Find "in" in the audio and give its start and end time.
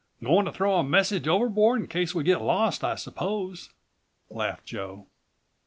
1.81-1.85